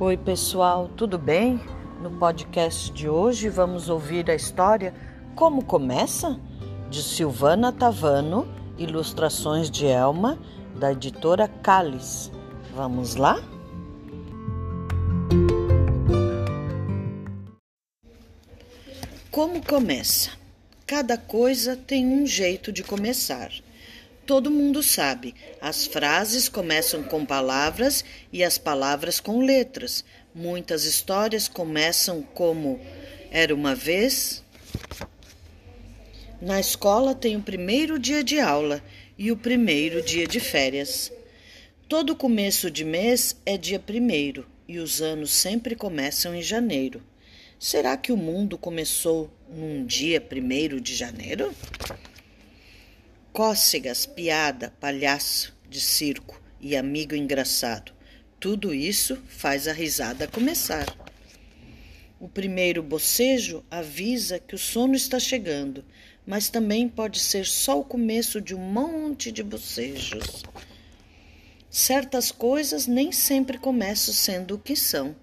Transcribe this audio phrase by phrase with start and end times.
[0.00, 1.60] Oi, pessoal, tudo bem?
[2.02, 4.92] No podcast de hoje vamos ouvir a história
[5.36, 6.36] Como Começa?
[6.90, 10.36] de Silvana Tavano, ilustrações de Elma,
[10.74, 12.28] da editora Calis.
[12.74, 13.36] Vamos lá?
[19.30, 20.30] Como começa?
[20.84, 23.52] Cada coisa tem um jeito de começar.
[24.26, 30.02] Todo mundo sabe, as frases começam com palavras e as palavras com letras.
[30.34, 32.80] Muitas histórias começam como
[33.30, 34.42] Era uma vez.
[36.40, 38.82] Na escola tem o primeiro dia de aula
[39.18, 41.12] e o primeiro dia de férias.
[41.86, 47.02] Todo começo de mês é dia primeiro e os anos sempre começam em janeiro.
[47.58, 51.54] Será que o mundo começou num dia primeiro de janeiro?
[53.34, 57.92] Cócegas, piada, palhaço de circo e amigo engraçado.
[58.38, 60.86] Tudo isso faz a risada começar.
[62.20, 65.84] O primeiro bocejo avisa que o sono está chegando,
[66.24, 70.44] mas também pode ser só o começo de um monte de bocejos.
[71.68, 75.16] Certas coisas nem sempre começam sendo o que são.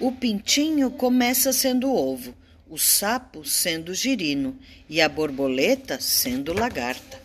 [0.00, 2.34] O pintinho começa sendo ovo,
[2.72, 7.20] o sapo sendo girino e a borboleta sendo lagarta.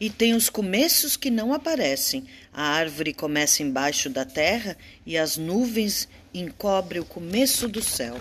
[0.00, 2.24] E tem os começos que não aparecem.
[2.50, 8.18] A árvore começa embaixo da terra e as nuvens encobrem o começo do céu.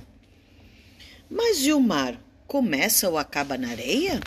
[1.29, 2.21] Mas e o mar?
[2.45, 4.19] Começa ou acaba na areia?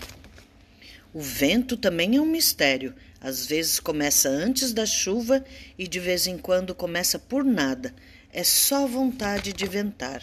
[1.12, 2.94] O vento também é um mistério.
[3.20, 5.44] Às vezes começa antes da chuva
[5.78, 7.94] e de vez em quando começa por nada.
[8.32, 10.22] É só vontade de ventar.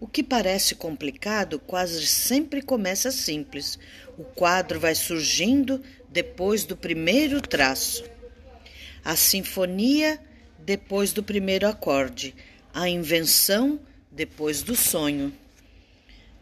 [0.00, 3.78] O que parece complicado quase sempre começa simples.
[4.16, 8.02] O quadro vai surgindo depois do primeiro traço.
[9.04, 10.18] A sinfonia
[10.58, 12.34] depois do primeiro acorde.
[12.72, 13.78] A invenção
[14.10, 15.30] depois do sonho.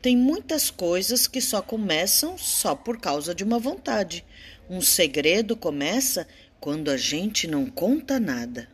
[0.01, 4.25] Tem muitas coisas que só começam só por causa de uma vontade.
[4.71, 6.29] Um segredo começa
[6.61, 8.69] quando a gente não conta nada.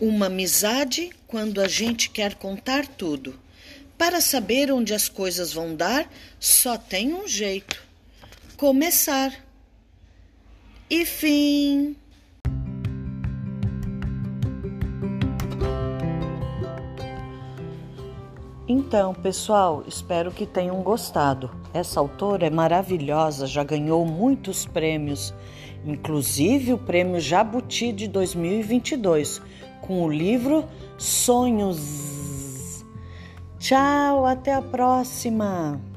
[0.00, 3.38] Uma amizade quando a gente quer contar tudo.
[3.98, 7.82] Para saber onde as coisas vão dar, só tem um jeito:
[8.56, 9.32] começar.
[10.88, 11.94] E fim.
[18.72, 21.50] Então, pessoal, espero que tenham gostado.
[21.74, 25.34] Essa autora é maravilhosa, já ganhou muitos prêmios,
[25.84, 29.40] inclusive o prêmio Jabuti de 2022
[29.80, 30.64] com o livro
[30.98, 32.84] Sonhos.
[33.58, 35.89] Tchau, até a próxima!